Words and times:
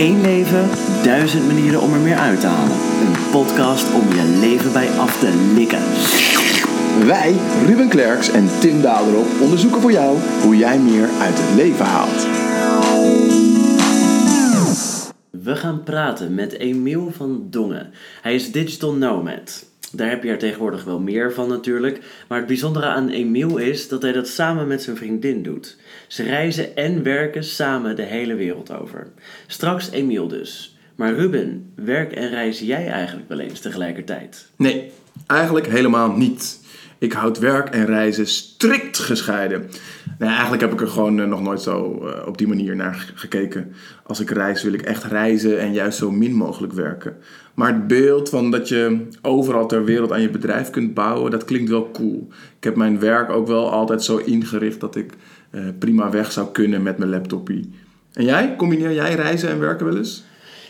Eén 0.00 0.20
leven, 0.20 0.68
duizend 1.02 1.46
manieren 1.46 1.80
om 1.80 1.92
er 1.92 2.00
meer 2.00 2.16
uit 2.16 2.40
te 2.40 2.46
halen. 2.46 2.76
Een 2.76 3.30
podcast 3.30 3.94
om 3.94 4.08
je 4.08 4.38
leven 4.40 4.72
bij 4.72 4.88
af 4.88 5.18
te 5.18 5.52
likken. 5.54 5.82
Wij, 7.06 7.34
Ruben 7.66 7.88
Klerks 7.88 8.30
en 8.30 8.48
Tim 8.60 8.82
Daderop, 8.82 9.26
onderzoeken 9.40 9.80
voor 9.80 9.92
jou 9.92 10.18
hoe 10.42 10.56
jij 10.56 10.78
meer 10.78 11.08
uit 11.20 11.34
het 11.38 11.54
leven 11.56 11.86
haalt. 11.86 12.26
We 15.30 15.56
gaan 15.56 15.82
praten 15.82 16.34
met 16.34 16.52
Emiel 16.52 17.10
van 17.10 17.46
Dongen. 17.50 17.92
Hij 18.22 18.34
is 18.34 18.52
digital 18.52 18.94
nomad. 18.94 19.69
Daar 19.92 20.08
heb 20.08 20.22
je 20.22 20.30
er 20.30 20.38
tegenwoordig 20.38 20.84
wel 20.84 21.00
meer 21.00 21.32
van 21.32 21.48
natuurlijk. 21.48 22.00
Maar 22.28 22.38
het 22.38 22.46
bijzondere 22.46 22.86
aan 22.86 23.08
Emiel 23.08 23.56
is 23.56 23.88
dat 23.88 24.02
hij 24.02 24.12
dat 24.12 24.28
samen 24.28 24.66
met 24.66 24.82
zijn 24.82 24.96
vriendin 24.96 25.42
doet. 25.42 25.76
Ze 26.08 26.22
reizen 26.22 26.76
en 26.76 27.02
werken 27.02 27.44
samen 27.44 27.96
de 27.96 28.02
hele 28.02 28.34
wereld 28.34 28.72
over. 28.72 29.06
Straks 29.46 29.90
Emiel 29.90 30.28
dus. 30.28 30.76
Maar 30.94 31.14
Ruben, 31.14 31.72
werk 31.74 32.12
en 32.12 32.28
reis 32.28 32.58
jij 32.58 32.88
eigenlijk 32.88 33.28
wel 33.28 33.38
eens 33.38 33.60
tegelijkertijd? 33.60 34.46
Nee, 34.56 34.90
eigenlijk 35.26 35.66
helemaal 35.66 36.16
niet. 36.16 36.60
Ik 36.98 37.12
houd 37.12 37.38
werk 37.38 37.68
en 37.68 37.86
reizen 37.86 38.26
strikt 38.26 38.98
gescheiden. 38.98 39.70
Nee, 40.20 40.28
eigenlijk 40.28 40.60
heb 40.60 40.72
ik 40.72 40.80
er 40.80 40.88
gewoon 40.88 41.20
eh, 41.20 41.26
nog 41.26 41.42
nooit 41.42 41.60
zo 41.60 42.06
eh, 42.06 42.26
op 42.26 42.38
die 42.38 42.48
manier 42.48 42.76
naar 42.76 43.12
gekeken. 43.14 43.72
Als 44.02 44.20
ik 44.20 44.30
reis 44.30 44.62
wil 44.62 44.72
ik 44.72 44.82
echt 44.82 45.04
reizen 45.04 45.60
en 45.60 45.72
juist 45.72 45.98
zo 45.98 46.10
min 46.10 46.34
mogelijk 46.34 46.72
werken. 46.72 47.16
Maar 47.54 47.72
het 47.72 47.86
beeld 47.86 48.28
van 48.28 48.50
dat 48.50 48.68
je 48.68 49.06
overal 49.22 49.66
ter 49.66 49.84
wereld 49.84 50.12
aan 50.12 50.20
je 50.20 50.30
bedrijf 50.30 50.70
kunt 50.70 50.94
bouwen, 50.94 51.30
dat 51.30 51.44
klinkt 51.44 51.70
wel 51.70 51.90
cool. 51.90 52.28
Ik 52.56 52.64
heb 52.64 52.76
mijn 52.76 52.98
werk 52.98 53.30
ook 53.30 53.46
wel 53.46 53.70
altijd 53.70 54.02
zo 54.02 54.16
ingericht 54.16 54.80
dat 54.80 54.96
ik 54.96 55.12
eh, 55.50 55.62
prima 55.78 56.10
weg 56.10 56.32
zou 56.32 56.48
kunnen 56.52 56.82
met 56.82 56.98
mijn 56.98 57.10
laptopie. 57.10 57.70
En 58.12 58.24
jij? 58.24 58.54
Combineer 58.56 58.92
jij 58.92 59.14
reizen 59.14 59.48
en 59.48 59.58
werken 59.60 59.86
wel 59.86 59.96
eens? 59.96 60.24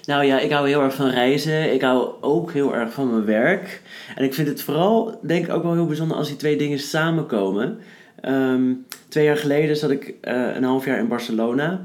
Nou 0.04 0.24
ja, 0.24 0.38
ik 0.38 0.50
hou 0.50 0.68
heel 0.68 0.82
erg 0.82 0.94
van 0.94 1.08
reizen. 1.08 1.72
Ik 1.72 1.82
hou 1.82 2.08
ook 2.20 2.52
heel 2.52 2.74
erg 2.74 2.92
van 2.92 3.10
mijn 3.10 3.24
werk. 3.24 3.82
En 4.14 4.24
ik 4.24 4.34
vind 4.34 4.48
het 4.48 4.62
vooral, 4.62 5.18
denk 5.22 5.46
ik, 5.46 5.52
ook 5.52 5.62
wel 5.62 5.74
heel 5.74 5.86
bijzonder 5.86 6.16
als 6.16 6.28
die 6.28 6.36
twee 6.36 6.56
dingen 6.56 6.78
samenkomen. 6.78 7.78
Ehm, 8.20 8.72
twee 9.08 9.24
jaar 9.24 9.36
geleden 9.36 9.76
zat 9.76 9.90
ik 9.90 10.06
uh, 10.08 10.54
een 10.54 10.64
half 10.64 10.84
jaar 10.84 10.98
in 10.98 11.08
Barcelona. 11.08 11.82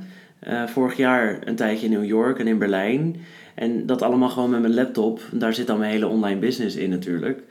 Uh, 0.48 0.68
vorig 0.68 0.98
jaar 0.98 1.40
een 1.44 1.56
tijdje 1.56 1.86
in 1.86 1.92
New 1.92 2.06
York 2.06 2.40
en 2.40 2.48
in 2.48 2.58
Berlijn. 2.58 3.16
En 3.56 3.86
dat 3.86 4.02
allemaal 4.02 4.30
gewoon 4.30 4.50
met 4.50 4.62
mijn 4.62 4.74
laptop. 4.74 5.22
Daar 5.32 5.54
zit 5.54 5.68
dan 5.68 5.80
mijn 5.80 5.92
hele 5.92 6.08
online 6.08 6.40
business 6.40 6.76
in 6.76 6.90
natuurlijk. 6.90 7.44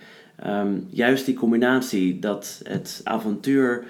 Um, 0.47 0.87
juist 0.91 1.27
die 1.27 1.35
combinatie 1.35 2.19
dat 2.19 2.61
het 2.63 3.01
avontuur 3.05 3.85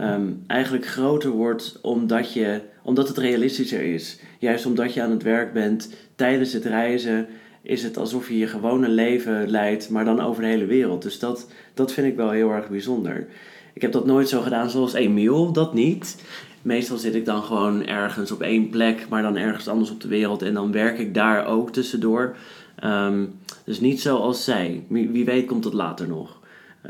um, 0.00 0.44
eigenlijk 0.46 0.86
groter 0.86 1.30
wordt 1.30 1.78
omdat, 1.82 2.32
je, 2.32 2.60
omdat 2.82 3.08
het 3.08 3.18
realistischer 3.18 3.82
is. 3.82 4.20
Juist 4.38 4.66
omdat 4.66 4.94
je 4.94 5.02
aan 5.02 5.10
het 5.10 5.22
werk 5.22 5.52
bent 5.52 5.94
tijdens 6.14 6.52
het 6.52 6.64
reizen, 6.64 7.26
is 7.62 7.82
het 7.82 7.96
alsof 7.96 8.28
je 8.28 8.38
je 8.38 8.46
gewone 8.46 8.88
leven 8.88 9.50
leidt, 9.50 9.90
maar 9.90 10.04
dan 10.04 10.20
over 10.20 10.42
de 10.42 10.48
hele 10.48 10.66
wereld. 10.66 11.02
Dus 11.02 11.18
dat, 11.18 11.50
dat 11.74 11.92
vind 11.92 12.06
ik 12.06 12.16
wel 12.16 12.30
heel 12.30 12.50
erg 12.50 12.68
bijzonder. 12.68 13.26
Ik 13.74 13.82
heb 13.82 13.92
dat 13.92 14.06
nooit 14.06 14.28
zo 14.28 14.40
gedaan 14.40 14.70
zoals 14.70 14.92
Emiel, 14.92 15.52
dat 15.52 15.74
niet. 15.74 16.22
Meestal 16.62 16.96
zit 16.96 17.14
ik 17.14 17.24
dan 17.24 17.42
gewoon 17.42 17.86
ergens 17.86 18.32
op 18.32 18.42
één 18.42 18.68
plek, 18.68 19.06
maar 19.08 19.22
dan 19.22 19.36
ergens 19.36 19.68
anders 19.68 19.90
op 19.90 20.00
de 20.00 20.08
wereld. 20.08 20.42
En 20.42 20.54
dan 20.54 20.72
werk 20.72 20.98
ik 20.98 21.14
daar 21.14 21.46
ook 21.46 21.72
tussendoor. 21.72 22.36
Um, 22.84 23.32
dus 23.64 23.80
niet 23.80 24.00
zoals 24.00 24.44
zij. 24.44 24.84
Wie 24.88 25.24
weet 25.24 25.46
komt 25.46 25.62
dat 25.62 25.74
later 25.74 26.08
nog. 26.08 26.38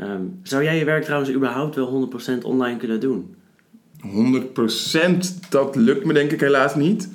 Um, 0.00 0.40
zou 0.42 0.62
jij 0.62 0.78
je 0.78 0.84
werk 0.84 1.04
trouwens 1.04 1.32
überhaupt 1.32 1.74
wel 1.74 2.10
100% 2.40 2.42
online 2.42 2.76
kunnen 2.76 3.00
doen? 3.00 3.34
100% 4.06 5.48
dat 5.48 5.76
lukt 5.76 6.04
me 6.04 6.12
denk 6.12 6.32
ik 6.32 6.40
helaas 6.40 6.74
niet. 6.74 7.08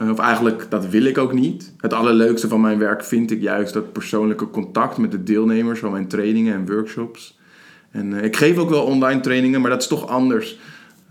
Uh, 0.00 0.10
of 0.10 0.18
eigenlijk, 0.18 0.66
dat 0.68 0.88
wil 0.88 1.04
ik 1.04 1.18
ook 1.18 1.32
niet. 1.32 1.74
Het 1.76 1.92
allerleukste 1.92 2.48
van 2.48 2.60
mijn 2.60 2.78
werk 2.78 3.04
vind 3.04 3.30
ik 3.30 3.40
juist 3.42 3.72
dat 3.72 3.92
persoonlijke 3.92 4.50
contact 4.50 4.96
met 4.96 5.10
de 5.10 5.22
deelnemers 5.22 5.78
van 5.78 5.92
mijn 5.92 6.08
trainingen 6.08 6.54
en 6.54 6.66
workshops. 6.66 7.35
En 7.96 8.12
uh, 8.12 8.22
ik 8.22 8.36
geef 8.36 8.56
ook 8.56 8.70
wel 8.70 8.84
online 8.84 9.20
trainingen, 9.20 9.60
maar 9.60 9.70
dat 9.70 9.82
is 9.82 9.88
toch 9.88 10.08
anders. 10.08 10.58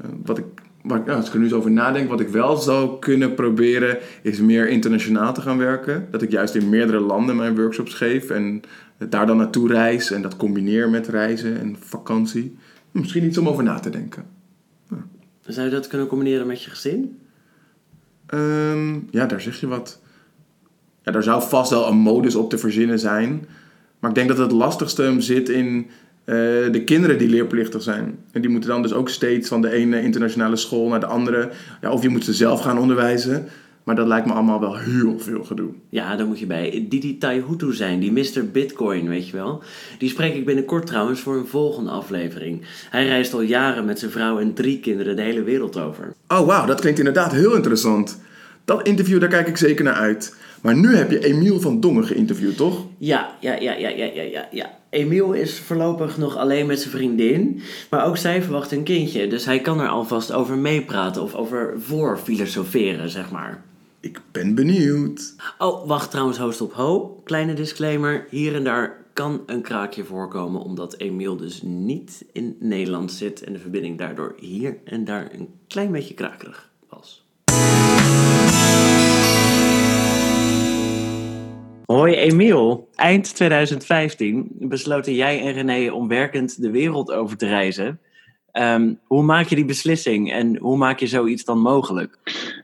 Uh, 0.01 0.11
wat 0.25 0.37
ik, 0.37 0.45
wat, 0.81 1.01
ja, 1.05 1.13
als 1.13 1.27
ik 1.27 1.33
er 1.33 1.39
nu 1.39 1.45
eens 1.45 1.53
over 1.53 1.71
nadenk, 1.71 2.09
wat 2.09 2.19
ik 2.19 2.27
wel 2.27 2.57
zou 2.57 2.99
kunnen 2.99 3.33
proberen, 3.33 3.97
is 4.21 4.39
meer 4.39 4.67
internationaal 4.67 5.33
te 5.33 5.41
gaan 5.41 5.57
werken. 5.57 6.07
Dat 6.11 6.21
ik 6.21 6.31
juist 6.31 6.55
in 6.55 6.69
meerdere 6.69 6.99
landen 6.99 7.35
mijn 7.35 7.55
workshops 7.55 7.93
geef 7.93 8.29
en 8.29 8.61
daar 9.09 9.25
dan 9.25 9.37
naartoe 9.37 9.67
reis 9.67 10.11
en 10.11 10.21
dat 10.21 10.37
combineer 10.37 10.89
met 10.89 11.07
reizen 11.07 11.59
en 11.59 11.75
vakantie. 11.79 12.57
Misschien 12.91 13.25
iets 13.25 13.37
om 13.37 13.49
over 13.49 13.63
na 13.63 13.79
te 13.79 13.89
denken. 13.89 14.25
Ja. 14.89 15.05
Zou 15.47 15.65
je 15.65 15.73
dat 15.73 15.87
kunnen 15.87 16.07
combineren 16.07 16.47
met 16.47 16.63
je 16.63 16.69
gezin? 16.69 17.19
Um, 18.33 19.07
ja, 19.11 19.25
daar 19.25 19.41
zeg 19.41 19.59
je 19.59 19.67
wat. 19.67 20.01
Ja, 21.03 21.11
daar 21.11 21.23
zou 21.23 21.43
vast 21.43 21.69
wel 21.69 21.87
een 21.87 21.97
modus 21.97 22.35
op 22.35 22.49
te 22.49 22.57
verzinnen 22.57 22.99
zijn. 22.99 23.47
Maar 23.99 24.09
ik 24.09 24.15
denk 24.15 24.27
dat 24.29 24.37
het 24.37 24.51
lastigste 24.51 25.01
hem 25.01 25.21
zit 25.21 25.49
in 25.49 25.87
uh, 26.25 26.35
de 26.71 26.81
kinderen 26.85 27.17
die 27.17 27.29
leerplichtig 27.29 27.81
zijn. 27.81 28.17
En 28.31 28.41
die 28.41 28.49
moeten 28.49 28.69
dan 28.69 28.81
dus 28.81 28.93
ook 28.93 29.09
steeds 29.09 29.47
van 29.47 29.61
de 29.61 29.71
ene 29.71 30.01
internationale 30.01 30.55
school 30.55 30.87
naar 30.87 30.99
de 30.99 31.05
andere. 31.05 31.49
Ja, 31.81 31.91
of 31.91 32.01
je 32.01 32.09
moet 32.09 32.23
ze 32.23 32.33
zelf 32.33 32.61
gaan 32.61 32.79
onderwijzen. 32.79 33.47
Maar 33.85 33.95
dat 33.95 34.07
lijkt 34.07 34.27
me 34.27 34.33
allemaal 34.33 34.59
wel 34.59 34.77
heel 34.77 35.19
veel 35.19 35.43
gedoe. 35.43 35.69
Ja, 35.89 36.15
dan 36.15 36.27
moet 36.27 36.39
je 36.39 36.45
bij 36.45 36.85
Didi 36.89 37.17
Taihutu 37.17 37.73
zijn, 37.73 37.99
die 37.99 38.11
Mr. 38.11 38.51
Bitcoin, 38.51 39.09
weet 39.09 39.27
je 39.27 39.35
wel. 39.35 39.63
Die 39.97 40.09
spreek 40.09 40.35
ik 40.35 40.45
binnenkort 40.45 40.85
trouwens 40.85 41.19
voor 41.19 41.35
een 41.35 41.47
volgende 41.47 41.89
aflevering. 41.89 42.61
Hij 42.89 43.07
reist 43.07 43.33
al 43.33 43.41
jaren 43.41 43.85
met 43.85 43.99
zijn 43.99 44.11
vrouw 44.11 44.39
en 44.39 44.53
drie 44.53 44.79
kinderen 44.79 45.15
de 45.15 45.21
hele 45.21 45.43
wereld 45.43 45.77
over. 45.77 46.13
Oh 46.27 46.45
wauw, 46.45 46.65
dat 46.65 46.79
klinkt 46.79 46.99
inderdaad 46.99 47.31
heel 47.31 47.55
interessant. 47.55 48.19
Dat 48.65 48.87
interview, 48.87 49.19
daar 49.19 49.29
kijk 49.29 49.47
ik 49.47 49.57
zeker 49.57 49.83
naar 49.83 49.93
uit. 49.93 50.35
Maar 50.65 50.75
nu 50.75 50.95
heb 50.95 51.11
je 51.11 51.25
Emiel 51.25 51.59
van 51.59 51.79
Dongen 51.79 52.05
geïnterviewd, 52.05 52.57
toch? 52.57 52.85
Ja, 52.97 53.37
ja, 53.39 53.59
ja, 53.59 53.73
ja, 53.73 53.89
ja, 53.89 54.21
ja, 54.21 54.47
ja. 54.51 54.79
Emiel 54.89 55.33
is 55.33 55.59
voorlopig 55.59 56.17
nog 56.17 56.37
alleen 56.37 56.65
met 56.65 56.79
zijn 56.79 56.91
vriendin. 56.91 57.61
Maar 57.89 58.05
ook 58.05 58.17
zij 58.17 58.41
verwacht 58.41 58.71
een 58.71 58.83
kindje. 58.83 59.27
Dus 59.27 59.45
hij 59.45 59.59
kan 59.59 59.79
er 59.79 59.87
alvast 59.87 60.31
over 60.31 60.57
meepraten 60.57 61.21
of 61.21 61.35
over 61.35 61.73
voor 61.77 62.17
filosoferen, 62.17 63.09
zeg 63.09 63.31
maar. 63.31 63.63
Ik 63.99 64.21
ben 64.31 64.55
benieuwd. 64.55 65.35
Oh, 65.57 65.87
wacht 65.87 66.11
trouwens, 66.11 66.37
host 66.37 66.61
op 66.61 66.73
ho. 66.73 67.21
Kleine 67.23 67.53
disclaimer. 67.53 68.27
Hier 68.29 68.55
en 68.55 68.63
daar 68.63 69.05
kan 69.13 69.41
een 69.45 69.61
kraakje 69.61 70.03
voorkomen, 70.03 70.61
omdat 70.61 70.97
Emiel 70.97 71.37
dus 71.37 71.61
niet 71.61 72.25
in 72.31 72.55
Nederland 72.59 73.11
zit 73.11 73.43
en 73.43 73.53
de 73.53 73.59
verbinding 73.59 73.97
daardoor 73.97 74.35
hier 74.39 74.77
en 74.83 75.05
daar 75.05 75.29
een 75.33 75.47
klein 75.67 75.91
beetje 75.91 76.13
krakerig 76.13 76.73
Hoi 81.85 82.15
Emiel, 82.15 82.89
eind 82.95 83.35
2015 83.35 84.47
besloten 84.59 85.13
jij 85.13 85.41
en 85.41 85.53
René 85.53 85.91
om 85.91 86.07
werkend 86.07 86.61
de 86.61 86.71
wereld 86.71 87.11
over 87.11 87.37
te 87.37 87.47
reizen. 87.47 87.99
Um, 88.53 88.99
hoe 89.03 89.23
maak 89.23 89.47
je 89.47 89.55
die 89.55 89.65
beslissing 89.65 90.31
en 90.31 90.57
hoe 90.57 90.77
maak 90.77 90.99
je 90.99 91.07
zoiets 91.07 91.43
dan 91.43 91.59
mogelijk? 91.59 92.17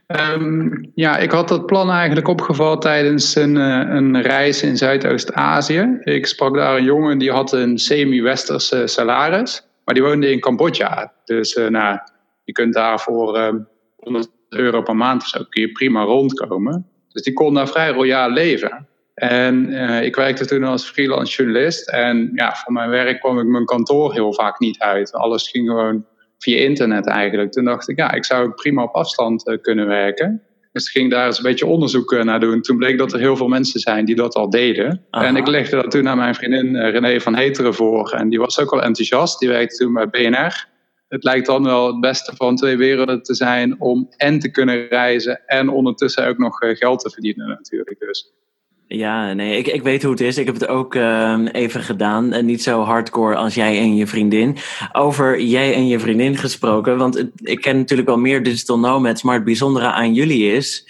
Um, 0.06 0.90
ja, 0.94 1.18
ik 1.18 1.30
had 1.30 1.48
dat 1.48 1.66
plan 1.66 1.90
eigenlijk 1.90 2.28
opgevat 2.28 2.82
tijdens 2.82 3.34
een, 3.34 3.56
uh, 3.56 3.94
een 3.94 4.22
reis 4.22 4.62
in 4.62 4.76
Zuidoost-Azië. 4.76 5.98
Ik 6.00 6.26
sprak 6.26 6.54
daar 6.54 6.76
een 6.76 6.84
jongen 6.84 7.18
die 7.18 7.30
had 7.30 7.52
een 7.52 7.78
semi-westerse 7.78 8.86
salaris, 8.86 9.66
maar 9.84 9.94
die 9.94 10.04
woonde 10.04 10.30
in 10.30 10.40
Cambodja. 10.40 11.12
Dus 11.24 11.56
uh, 11.56 11.68
nou, 11.68 11.98
je 12.44 12.52
kunt 12.52 12.74
daar 12.74 13.00
voor 13.00 13.38
uh, 13.38 13.52
100 13.96 14.30
euro 14.48 14.82
per 14.82 14.96
maand 14.96 15.22
of 15.22 15.28
zo 15.28 15.44
kun 15.48 15.62
je 15.62 15.72
prima 15.72 16.02
rondkomen. 16.02 16.86
Dus 17.08 17.22
die 17.22 17.32
kon 17.32 17.54
daar 17.54 17.68
vrij 17.68 17.90
royaal 17.90 18.30
leven. 18.30 18.86
En 19.14 19.70
uh, 19.70 20.02
ik 20.02 20.16
werkte 20.16 20.46
toen 20.46 20.64
als 20.64 20.90
freelance 20.90 21.36
journalist. 21.36 21.88
En 21.88 22.30
ja, 22.34 22.54
voor 22.54 22.72
mijn 22.72 22.90
werk 22.90 23.20
kwam 23.20 23.38
ik 23.38 23.46
mijn 23.46 23.64
kantoor 23.64 24.12
heel 24.12 24.32
vaak 24.32 24.58
niet 24.58 24.78
uit. 24.78 25.12
Alles 25.12 25.48
ging 25.48 25.68
gewoon 25.68 26.06
via 26.38 26.58
internet 26.58 27.06
eigenlijk. 27.06 27.52
Toen 27.52 27.64
dacht 27.64 27.88
ik, 27.88 27.98
ja, 27.98 28.12
ik 28.12 28.24
zou 28.24 28.50
prima 28.50 28.82
op 28.82 28.94
afstand 28.94 29.48
uh, 29.48 29.58
kunnen 29.60 29.86
werken. 29.86 30.42
Dus 30.72 30.86
ik 30.86 30.90
ging 30.92 31.10
daar 31.10 31.26
eens 31.26 31.36
een 31.36 31.44
beetje 31.44 31.66
onderzoek 31.66 32.12
uh, 32.12 32.22
naar 32.22 32.40
doen. 32.40 32.60
Toen 32.60 32.76
bleek 32.76 32.98
dat 32.98 33.12
er 33.12 33.18
heel 33.18 33.36
veel 33.36 33.48
mensen 33.48 33.80
zijn 33.80 34.04
die 34.04 34.14
dat 34.14 34.34
al 34.34 34.50
deden. 34.50 35.04
Aha. 35.10 35.26
En 35.26 35.36
ik 35.36 35.46
legde 35.46 35.76
dat 35.76 35.90
toen 35.90 36.08
aan 36.08 36.16
mijn 36.16 36.34
vriendin 36.34 36.76
René 36.76 37.20
van 37.20 37.34
Heteren 37.34 37.74
voor. 37.74 38.10
En 38.10 38.28
die 38.28 38.38
was 38.38 38.58
ook 38.58 38.70
wel 38.70 38.82
enthousiast. 38.82 39.38
Die 39.38 39.48
werkte 39.48 39.76
toen 39.76 39.92
bij 39.92 40.08
BNR. 40.08 40.70
Het 41.08 41.24
lijkt 41.24 41.46
dan 41.46 41.64
wel 41.64 41.86
het 41.86 42.00
beste 42.00 42.36
van 42.36 42.56
twee 42.56 42.76
werelden 42.76 43.22
te 43.22 43.34
zijn 43.34 43.80
om 43.80 44.08
en 44.16 44.38
te 44.38 44.50
kunnen 44.50 44.88
reizen 44.88 45.46
en 45.46 45.68
ondertussen 45.68 46.26
ook 46.26 46.38
nog 46.38 46.58
geld 46.58 47.00
te 47.00 47.10
verdienen 47.10 47.48
natuurlijk. 47.48 47.98
Dus 47.98 48.32
ja, 48.96 49.32
nee, 49.32 49.56
ik, 49.56 49.66
ik 49.66 49.82
weet 49.82 50.02
hoe 50.02 50.10
het 50.10 50.20
is. 50.20 50.38
Ik 50.38 50.46
heb 50.46 50.54
het 50.54 50.68
ook 50.68 50.94
uh, 50.94 51.38
even 51.52 51.82
gedaan. 51.82 52.32
En 52.32 52.46
niet 52.46 52.62
zo 52.62 52.82
hardcore 52.82 53.36
als 53.36 53.54
jij 53.54 53.78
en 53.78 53.96
je 53.96 54.06
vriendin. 54.06 54.56
Over 54.92 55.40
jij 55.40 55.74
en 55.74 55.88
je 55.88 56.00
vriendin 56.00 56.36
gesproken. 56.36 56.96
Want 56.98 57.28
ik 57.36 57.60
ken 57.60 57.76
natuurlijk 57.76 58.08
wel 58.08 58.18
meer 58.18 58.42
digital 58.42 58.78
nomads. 58.78 59.22
Maar 59.22 59.34
het 59.34 59.44
bijzondere 59.44 59.86
aan 59.86 60.14
jullie 60.14 60.52
is... 60.52 60.88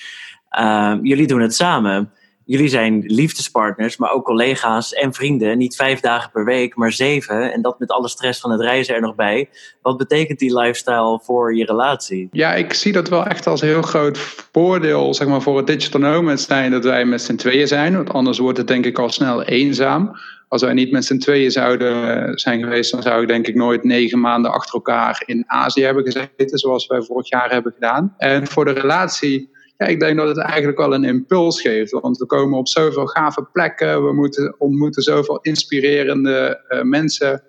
Uh, 0.61 0.95
jullie 1.03 1.27
doen 1.27 1.41
het 1.41 1.55
samen. 1.55 2.13
Jullie 2.45 2.69
zijn 2.69 3.03
liefdespartners, 3.07 3.97
maar 3.97 4.13
ook 4.13 4.25
collega's 4.25 4.93
en 4.93 5.13
vrienden. 5.15 5.59
Niet 5.59 5.77
vijf 5.77 6.01
dagen 6.01 6.31
per 6.31 6.45
week, 6.45 6.77
maar 6.77 6.93
zeven. 6.93 7.53
En 7.53 7.63
dat 7.63 7.79
met 7.79 7.91
alle 7.91 8.09
stress 8.09 8.41
van 8.41 8.51
het 8.51 8.61
reizen 8.61 8.95
er 8.95 9.01
nog 9.01 9.15
bij. 9.15 9.49
Wat 9.83 9.97
betekent 9.97 10.39
die 10.39 10.59
lifestyle 10.59 11.21
voor 11.23 11.57
je 11.57 11.65
relatie? 11.65 12.29
Ja, 12.33 12.55
ik 12.55 12.73
zie 12.73 12.93
dat 12.93 13.09
wel 13.09 13.25
echt 13.25 13.47
als 13.47 13.61
heel 13.61 13.83
groot 13.83 14.19
voordeel 14.53 15.15
zeg 15.15 15.29
maar, 15.29 15.43
voor 15.43 15.57
het 15.57 15.67
digital 15.67 16.01
nomad 16.01 16.41
zijn 16.41 16.71
dat 16.71 16.85
wij 16.85 17.05
met 17.05 17.23
z'n 17.23 17.37
tweeën 17.37 17.69
zijn. 17.69 17.97
Want 17.97 18.11
anders 18.11 18.39
wordt 18.39 18.59
het 18.59 18.67
denk 18.67 18.87
ik 18.87 18.99
al 18.99 19.11
snel 19.11 19.43
eenzaam. 19.43 20.17
Als 20.49 20.63
wij 20.63 20.73
niet 20.73 20.93
met 20.93 21.05
z'n 21.05 21.19
tweeën 21.19 21.51
zouden 21.51 22.39
zijn 22.39 22.63
geweest, 22.63 22.93
dan 22.93 23.03
zou 23.03 23.23
ik 23.23 23.29
denk 23.29 23.47
ik 23.47 23.55
nooit 23.55 23.85
negen 23.85 24.21
maanden 24.21 24.53
achter 24.53 24.75
elkaar 24.75 25.23
in 25.27 25.45
Azië 25.47 25.83
hebben 25.83 26.05
gezeten, 26.05 26.59
zoals 26.59 26.87
wij 26.87 27.03
vorig 27.03 27.29
jaar 27.29 27.51
hebben 27.51 27.73
gedaan. 27.73 28.15
En 28.19 28.47
voor 28.47 28.65
de 28.65 28.71
relatie 28.71 29.51
ik 29.87 30.01
denk 30.01 30.17
dat 30.17 30.29
het 30.29 30.39
eigenlijk 30.39 30.79
wel 30.79 30.95
een 30.95 31.05
impuls 31.05 31.61
geeft. 31.61 31.91
Want 31.91 32.19
we 32.19 32.27
komen 32.27 32.59
op 32.59 32.69
zoveel 32.69 33.07
gave 33.07 33.47
plekken. 33.53 34.05
We 34.05 34.13
moeten, 34.13 34.55
ontmoeten 34.59 35.03
zoveel 35.03 35.39
inspirerende 35.41 36.65
uh, 36.69 36.83
mensen. 36.83 37.43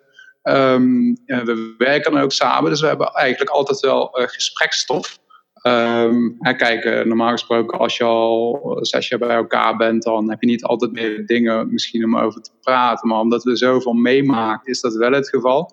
Um, 0.44 1.18
we 1.25 1.75
werken 1.77 2.18
ook 2.18 2.31
samen. 2.31 2.69
Dus 2.69 2.81
we 2.81 2.88
hebben 2.88 3.07
eigenlijk 3.07 3.51
altijd 3.51 3.80
wel 3.80 4.19
uh, 4.19 4.27
gesprekstof. 4.27 5.21
Um, 5.68 6.38
kijk, 6.57 7.06
normaal 7.06 7.31
gesproken 7.31 7.80
als 7.80 7.97
je 7.97 8.03
al 8.03 8.77
zes 8.81 9.07
jaar 9.07 9.19
bij 9.19 9.35
elkaar 9.35 9.75
bent, 9.77 10.03
dan 10.03 10.30
heb 10.30 10.41
je 10.41 10.47
niet 10.47 10.63
altijd 10.63 10.91
meer 10.91 11.25
dingen 11.25 11.74
misschien 11.74 12.03
om 12.03 12.18
over 12.18 12.41
te 12.41 12.51
praten. 12.62 13.07
Maar 13.07 13.19
omdat 13.19 13.44
we 13.44 13.56
zoveel 13.56 13.94
meemaken, 13.94 14.71
is 14.71 14.81
dat 14.81 14.95
wel 14.95 15.12
het 15.12 15.30
geval. 15.30 15.71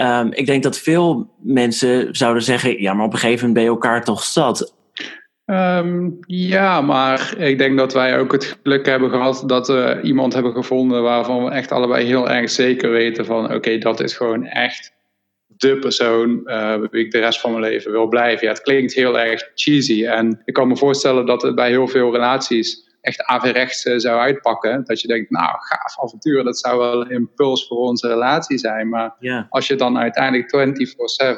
Um, 0.00 0.32
ik 0.32 0.46
denk 0.46 0.62
dat 0.62 0.78
veel 0.78 1.30
mensen 1.38 2.14
zouden 2.14 2.42
zeggen, 2.42 2.80
ja, 2.80 2.94
maar 2.94 3.06
op 3.06 3.12
een 3.12 3.18
gegeven 3.18 3.46
moment 3.46 3.54
ben 3.54 3.62
je 3.62 3.68
elkaar 3.68 4.04
toch 4.04 4.22
zat. 4.22 4.74
Um, 5.46 6.18
ja, 6.26 6.80
maar 6.80 7.34
ik 7.38 7.58
denk 7.58 7.78
dat 7.78 7.92
wij 7.92 8.18
ook 8.18 8.32
het 8.32 8.58
geluk 8.62 8.86
hebben 8.86 9.10
gehad 9.10 9.42
dat 9.46 9.66
we 9.66 10.00
iemand 10.02 10.34
hebben 10.34 10.52
gevonden 10.52 11.02
waarvan 11.02 11.44
we 11.44 11.50
echt 11.50 11.72
allebei 11.72 12.06
heel 12.06 12.30
erg 12.30 12.50
zeker 12.50 12.90
weten 12.90 13.24
van 13.24 13.54
oké, 13.54 13.78
dat 13.78 14.00
is 14.00 14.16
gewoon 14.16 14.44
echt 14.46 14.92
de 15.46 15.78
persoon 15.78 16.40
uh, 16.44 16.74
wie 16.90 17.04
ik 17.04 17.10
de 17.10 17.18
rest 17.18 17.40
van 17.40 17.50
mijn 17.50 17.62
leven 17.62 17.92
wil 17.92 18.08
blijven. 18.08 18.46
Ja, 18.46 18.52
het 18.52 18.62
klinkt 18.62 18.94
heel 18.94 19.18
erg 19.18 19.50
cheesy 19.54 20.06
en 20.06 20.42
ik 20.44 20.54
kan 20.54 20.68
me 20.68 20.76
voorstellen 20.76 21.26
dat 21.26 21.42
het 21.42 21.54
bij 21.54 21.68
heel 21.68 21.88
veel 21.88 22.12
relaties 22.12 22.85
echt 23.06 23.24
averechts 23.24 23.84
uh, 23.84 23.98
zou 23.98 24.20
uitpakken. 24.20 24.84
Dat 24.84 25.00
je 25.00 25.08
denkt, 25.08 25.30
nou, 25.30 25.48
gaaf 25.58 26.00
avontuur, 26.02 26.44
dat 26.44 26.58
zou 26.58 26.78
wel 26.78 27.00
een 27.00 27.10
impuls 27.10 27.66
voor 27.66 27.76
onze 27.76 28.08
relatie 28.08 28.58
zijn. 28.58 28.88
Maar 28.88 29.16
als 29.48 29.66
je 29.66 29.74
dan 29.74 29.98
uiteindelijk 29.98 30.76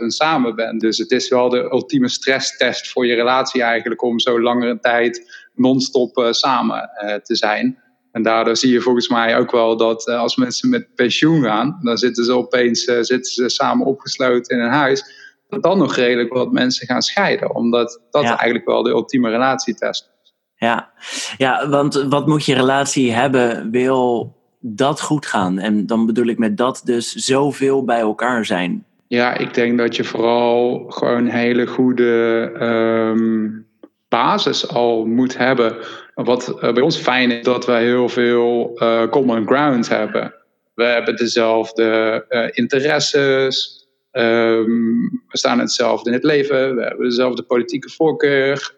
24-7 0.00 0.06
samen 0.06 0.54
bent, 0.54 0.80
dus 0.80 0.98
het 0.98 1.10
is 1.10 1.28
wel 1.28 1.48
de 1.48 1.62
ultieme 1.62 2.08
stresstest 2.08 2.92
voor 2.92 3.06
je 3.06 3.14
relatie 3.14 3.62
eigenlijk 3.62 4.02
om 4.02 4.18
zo 4.18 4.40
langere 4.40 4.78
tijd 4.80 5.46
non-stop 5.54 6.18
uh, 6.18 6.32
samen 6.32 6.90
uh, 7.04 7.14
te 7.14 7.36
zijn. 7.36 7.78
En 8.12 8.22
daardoor 8.22 8.56
zie 8.56 8.72
je 8.72 8.80
volgens 8.80 9.08
mij 9.08 9.38
ook 9.38 9.50
wel 9.50 9.76
dat 9.76 10.08
als 10.08 10.36
mensen 10.36 10.70
met 10.70 10.94
pensioen 10.94 11.42
gaan, 11.42 11.78
dan 11.82 11.98
zitten 11.98 12.24
ze 12.24 12.32
opeens 12.32 12.84
zitten 12.84 13.32
ze 13.32 13.48
samen 13.48 13.86
opgesloten 13.86 14.56
in 14.56 14.64
een 14.64 14.70
huis. 14.70 15.04
Dat 15.48 15.62
dan 15.62 15.78
nog 15.78 15.94
redelijk 15.94 16.32
wat 16.32 16.52
mensen 16.52 16.86
gaan 16.86 17.02
scheiden, 17.02 17.54
omdat 17.54 18.00
dat 18.10 18.24
eigenlijk 18.24 18.66
wel 18.66 18.82
de 18.82 18.90
ultieme 18.90 19.30
relatietest 19.30 20.10
ja. 20.58 20.90
ja, 21.36 21.68
want 21.68 21.94
wat 22.08 22.26
moet 22.26 22.44
je 22.44 22.54
relatie 22.54 23.12
hebben, 23.12 23.70
wil 23.70 24.32
dat 24.60 25.00
goed 25.00 25.26
gaan? 25.26 25.58
En 25.58 25.86
dan 25.86 26.06
bedoel 26.06 26.26
ik 26.26 26.38
met 26.38 26.56
dat 26.56 26.80
dus 26.84 27.12
zoveel 27.12 27.84
bij 27.84 28.00
elkaar 28.00 28.44
zijn. 28.44 28.84
Ja, 29.06 29.36
ik 29.36 29.54
denk 29.54 29.78
dat 29.78 29.96
je 29.96 30.04
vooral 30.04 30.84
gewoon 30.88 31.26
hele 31.26 31.66
goede 31.66 32.52
um, 32.60 33.66
basis 34.08 34.68
al 34.68 35.06
moet 35.06 35.36
hebben. 35.36 35.76
Wat 36.14 36.48
uh, 36.48 36.72
bij 36.72 36.82
ons 36.82 36.96
fijn 36.96 37.30
is, 37.30 37.44
dat 37.44 37.66
wij 37.66 37.84
heel 37.84 38.08
veel 38.08 38.70
uh, 38.74 39.08
common 39.08 39.46
ground 39.46 39.88
hebben. 39.88 40.34
We 40.74 40.84
hebben 40.84 41.16
dezelfde 41.16 42.24
uh, 42.28 42.48
interesses. 42.50 43.86
Um, 44.12 45.22
we 45.28 45.38
staan 45.38 45.58
hetzelfde 45.58 46.10
in 46.10 46.16
het 46.16 46.24
leven. 46.24 46.76
We 46.76 46.82
hebben 46.82 47.08
dezelfde 47.08 47.42
politieke 47.42 47.88
voorkeur. 47.88 48.74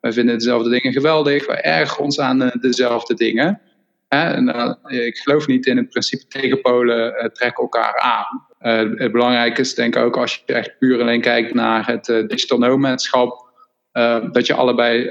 Wij 0.00 0.12
vinden 0.12 0.38
dezelfde 0.38 0.70
dingen 0.70 0.92
geweldig. 0.92 1.46
Wij 1.46 1.60
ergeren 1.60 2.04
ons 2.04 2.20
aan 2.20 2.42
eh, 2.42 2.60
dezelfde 2.60 3.14
dingen. 3.14 3.60
En, 4.08 4.48
uh, 4.48 5.06
ik 5.06 5.16
geloof 5.18 5.46
niet 5.46 5.66
in 5.66 5.76
het 5.76 5.88
principe 5.88 6.26
tegenpolen 6.26 7.12
uh, 7.12 7.24
trekken 7.24 7.62
elkaar 7.62 7.98
aan. 7.98 8.46
Het 8.96 9.12
belangrijke 9.12 9.60
is 9.60 9.74
denk 9.74 9.96
ik 9.96 10.02
ook 10.02 10.16
als 10.16 10.42
je 10.46 10.52
echt 10.52 10.78
puur 10.78 11.00
alleen 11.00 11.20
kijkt 11.20 11.54
naar 11.54 11.86
het 11.86 12.04
digital 12.04 12.58
nomadschap, 12.58 13.46
dat 14.32 14.46
je 14.46 14.54
allebei 14.54 15.02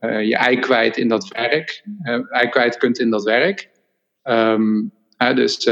je 0.00 0.36
ei 0.36 0.58
kwijt 0.58 0.96
in 0.96 1.08
dat 1.08 1.28
werk, 1.28 1.84
ei 2.30 2.48
kwijt 2.48 2.76
kunt 2.76 2.98
in 2.98 3.10
dat 3.10 3.24
werk. 3.24 3.70
Um, 4.22 4.92
dus 5.34 5.64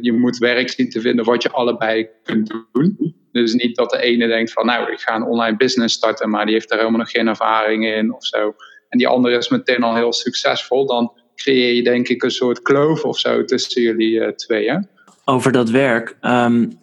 je 0.00 0.12
moet 0.12 0.38
werk 0.38 0.68
zien 0.68 0.90
te 0.90 1.00
vinden 1.00 1.24
wat 1.24 1.42
je 1.42 1.50
allebei 1.50 2.08
kunt 2.22 2.54
doen. 2.72 3.21
Dus 3.32 3.54
niet 3.54 3.76
dat 3.76 3.90
de 3.90 4.02
ene 4.02 4.26
denkt 4.26 4.52
van 4.52 4.66
nou, 4.66 4.92
ik 4.92 5.00
ga 5.00 5.14
een 5.14 5.22
online 5.22 5.56
business 5.56 5.94
starten, 5.94 6.30
maar 6.30 6.44
die 6.44 6.54
heeft 6.54 6.68
daar 6.68 6.78
helemaal 6.78 7.00
nog 7.00 7.10
geen 7.10 7.28
ervaring 7.28 7.86
in 7.86 8.14
of 8.14 8.26
zo. 8.26 8.54
En 8.88 8.98
die 8.98 9.08
andere 9.08 9.36
is 9.36 9.48
meteen 9.48 9.82
al 9.82 9.94
heel 9.94 10.12
succesvol. 10.12 10.86
Dan 10.86 11.12
creëer 11.34 11.74
je 11.74 11.82
denk 11.82 12.08
ik 12.08 12.22
een 12.22 12.30
soort 12.30 12.62
kloof 12.62 13.04
of 13.04 13.18
zo 13.18 13.44
tussen 13.44 13.82
jullie 13.82 14.12
uh, 14.12 14.28
tweeën. 14.28 14.88
Over 15.24 15.52
dat 15.52 15.70
werk. 15.70 16.16
Um, 16.20 16.80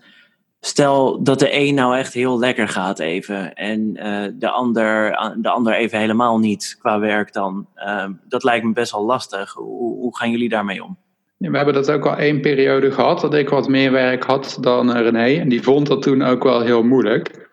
stel 0.60 1.24
dat 1.24 1.40
de 1.40 1.54
een 1.54 1.74
nou 1.74 1.98
echt 1.98 2.14
heel 2.14 2.40
lekker 2.40 2.68
gaat 2.68 3.00
even 3.00 3.54
en 3.54 3.98
uh, 3.98 4.26
de, 4.34 4.50
ander, 4.50 5.12
de 5.38 5.50
ander 5.50 5.74
even 5.74 6.00
helemaal 6.00 6.40
niet 6.40 6.76
qua 6.80 7.00
werk 7.00 7.34
dan. 7.34 7.68
Uh, 7.76 8.06
dat 8.28 8.44
lijkt 8.44 8.66
me 8.66 8.74
best 8.74 8.92
wel 8.92 9.06
lastig. 9.06 9.54
Hoe, 9.54 9.96
hoe 9.96 10.18
gaan 10.18 10.32
jullie 10.32 10.50
daarmee 10.50 10.84
om? 10.84 10.98
We 11.40 11.58
hebben 11.58 11.74
dat 11.74 11.92
ook 11.92 12.06
al 12.06 12.16
één 12.16 12.42
periode 12.42 12.92
gehad, 12.92 13.22
dat 13.22 13.34
ik 13.34 13.50
wat 13.50 13.68
meer 13.68 13.92
werk 13.92 14.24
had 14.24 14.58
dan 14.62 14.94
eh, 14.94 15.02
René. 15.02 15.40
En 15.40 15.50
die 15.50 15.62
vond 15.62 15.88
dat 15.88 16.02
toen 16.02 16.22
ook 16.22 16.44
wel 16.44 16.62
heel 16.62 16.84
moeilijk. 16.84 17.48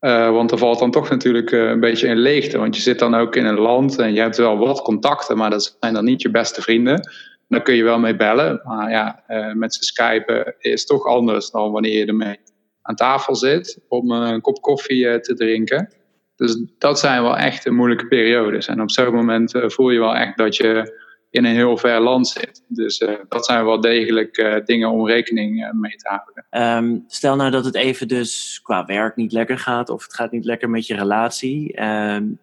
Uh, 0.00 0.30
want 0.30 0.50
er 0.50 0.58
valt 0.58 0.78
dan 0.78 0.90
toch 0.90 1.10
natuurlijk 1.10 1.50
uh, 1.50 1.68
een 1.68 1.80
beetje 1.80 2.06
in 2.06 2.16
leegte. 2.16 2.58
Want 2.58 2.76
je 2.76 2.82
zit 2.82 2.98
dan 2.98 3.14
ook 3.14 3.36
in 3.36 3.44
een 3.44 3.58
land 3.58 3.98
en 3.98 4.12
je 4.12 4.20
hebt 4.20 4.36
wel 4.36 4.58
wat 4.58 4.82
contacten, 4.82 5.36
maar 5.36 5.50
dat 5.50 5.76
zijn 5.80 5.94
dan 5.94 6.04
niet 6.04 6.22
je 6.22 6.30
beste 6.30 6.62
vrienden. 6.62 7.10
Daar 7.48 7.62
kun 7.62 7.74
je 7.74 7.82
wel 7.82 7.98
mee 7.98 8.16
bellen. 8.16 8.60
Maar 8.64 8.90
ja, 8.90 9.22
met 9.54 9.74
ze 9.74 9.84
skypen 9.84 10.54
is 10.58 10.86
toch 10.86 11.06
anders 11.06 11.50
dan 11.50 11.72
wanneer 11.72 11.98
je 11.98 12.06
ermee 12.06 12.38
aan 12.82 12.94
tafel 12.94 13.34
zit 13.34 13.80
om 13.88 14.10
een 14.10 14.40
kop 14.40 14.60
koffie 14.60 15.20
te 15.20 15.34
drinken. 15.34 15.94
Dus 16.36 16.64
dat 16.78 16.98
zijn 16.98 17.22
wel 17.22 17.36
echt 17.36 17.70
moeilijke 17.70 18.06
periodes. 18.06 18.66
En 18.66 18.80
op 18.80 18.90
zo'n 18.90 19.14
moment 19.14 19.52
voel 19.66 19.90
je 19.90 19.98
wel 19.98 20.16
echt 20.16 20.36
dat 20.36 20.56
je 20.56 20.99
in 21.30 21.44
een 21.44 21.54
heel 21.54 21.76
ver 21.76 22.00
land 22.00 22.28
zit. 22.28 22.64
Dus 22.68 23.00
uh, 23.00 23.10
dat 23.28 23.46
zijn 23.46 23.64
wel 23.64 23.80
degelijk 23.80 24.38
uh, 24.38 24.54
dingen 24.64 24.90
om 24.90 25.06
rekening 25.06 25.64
uh, 25.64 25.72
mee 25.72 25.96
te 25.96 26.08
houden. 26.08 26.84
Um, 26.84 27.04
stel 27.06 27.36
nou 27.36 27.50
dat 27.50 27.64
het 27.64 27.74
even 27.74 28.08
dus 28.08 28.60
qua 28.62 28.84
werk 28.84 29.16
niet 29.16 29.32
lekker 29.32 29.58
gaat 29.58 29.88
of 29.88 30.02
het 30.02 30.14
gaat 30.14 30.32
niet 30.32 30.44
lekker 30.44 30.70
met 30.70 30.86
je 30.86 30.94
relatie. 30.94 31.82
Um, 31.82 32.40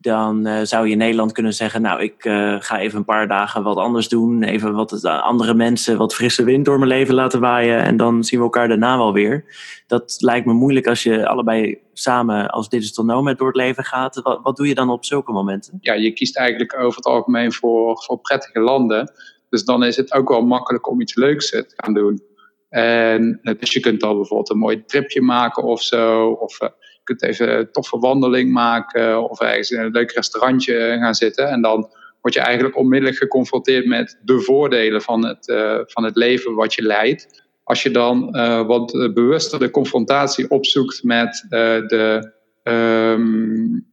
dan 0.00 0.66
zou 0.66 0.86
je 0.86 0.92
in 0.92 0.98
Nederland 0.98 1.32
kunnen 1.32 1.54
zeggen: 1.54 1.82
Nou, 1.82 2.02
ik 2.02 2.14
ga 2.58 2.78
even 2.78 2.98
een 2.98 3.04
paar 3.04 3.28
dagen 3.28 3.62
wat 3.62 3.76
anders 3.76 4.08
doen. 4.08 4.42
Even 4.42 4.74
wat 4.74 5.04
andere 5.04 5.54
mensen, 5.54 5.96
wat 5.96 6.14
frisse 6.14 6.44
wind 6.44 6.64
door 6.64 6.78
mijn 6.78 6.90
leven 6.90 7.14
laten 7.14 7.40
waaien. 7.40 7.82
En 7.82 7.96
dan 7.96 8.24
zien 8.24 8.38
we 8.38 8.44
elkaar 8.44 8.68
daarna 8.68 8.96
wel 8.96 9.12
weer. 9.12 9.44
Dat 9.86 10.16
lijkt 10.18 10.46
me 10.46 10.52
moeilijk 10.52 10.86
als 10.86 11.02
je 11.02 11.28
allebei 11.28 11.78
samen 11.98 12.50
als 12.50 12.68
digital 12.68 13.04
nomad 13.04 13.38
door 13.38 13.46
het 13.46 13.56
leven 13.56 13.84
gaat. 13.84 14.20
Wat, 14.42 14.56
doe 14.56 14.68
je 14.68 14.74
dan 14.74 14.90
op 14.90 15.04
zulke 15.04 15.32
momenten? 15.32 15.78
Ja, 15.80 15.94
je 15.94 16.12
kiest 16.12 16.36
eigenlijk 16.36 16.78
over 16.78 16.96
het 16.96 17.06
algemeen 17.06 17.52
voor, 17.52 18.02
voor 18.02 18.18
prettige 18.18 18.60
landen. 18.60 19.12
Dus 19.48 19.64
dan 19.64 19.84
is 19.84 19.96
het 19.96 20.12
ook 20.12 20.28
wel 20.28 20.42
makkelijk 20.42 20.88
om 20.88 21.00
iets 21.00 21.14
leuks 21.14 21.50
te 21.50 21.72
gaan 21.76 21.94
doen. 21.94 22.22
En 22.68 23.40
dus 23.58 23.72
je 23.72 23.80
kunt 23.80 24.00
dan 24.00 24.16
bijvoorbeeld 24.16 24.50
een 24.50 24.58
mooi 24.58 24.84
tripje 24.84 25.22
maken 25.22 25.62
of 25.62 25.82
zo. 25.82 26.28
Of 26.28 26.62
uh, 26.62 26.68
kunt 27.04 27.22
even 27.22 27.58
een 27.58 27.72
toffe 27.72 27.98
wandeling 27.98 28.52
maken 28.52 29.30
of 29.30 29.40
ergens 29.40 29.70
in 29.70 29.80
een 29.80 29.90
leuk 29.90 30.12
restaurantje 30.12 30.96
gaan 31.00 31.14
zitten. 31.14 31.48
En 31.48 31.62
dan 31.62 31.90
word 32.20 32.34
je 32.34 32.40
eigenlijk 32.40 32.76
onmiddellijk 32.76 33.18
geconfronteerd 33.18 33.86
met 33.86 34.18
de 34.22 34.40
voordelen 34.40 35.02
van 35.02 35.26
het, 35.26 35.52
van 35.86 36.04
het 36.04 36.16
leven 36.16 36.54
wat 36.54 36.74
je 36.74 36.82
leidt. 36.82 37.47
Als 37.68 37.82
je 37.82 37.90
dan 37.90 38.28
uh, 38.32 38.66
wat 38.66 38.92
bewuster 39.14 39.58
de 39.58 39.70
confrontatie 39.70 40.50
opzoekt 40.50 41.02
met 41.02 41.44
uh, 41.44 41.60
de, 41.86 42.32
um, 42.62 43.86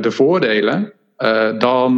de 0.00 0.10
voordelen, 0.10 0.92
dan 1.58 1.92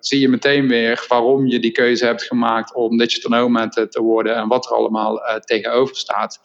zie 0.00 0.20
je 0.20 0.28
meteen 0.28 0.68
weer 0.68 1.04
waarom 1.08 1.46
je 1.46 1.58
die 1.58 1.70
keuze 1.70 2.06
hebt 2.06 2.22
gemaakt 2.22 2.74
om 2.74 2.98
digital 2.98 3.30
nomad 3.30 3.86
te 3.90 4.02
worden 4.02 4.36
en 4.36 4.48
wat 4.48 4.66
er 4.66 4.72
allemaal 4.72 5.20
tegenover 5.44 5.96
staat. 5.96 6.40